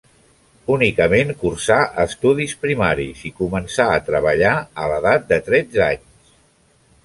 [0.75, 6.37] Únicament cursà estudis primaris i començà a treballar a l'edat de tretze anys.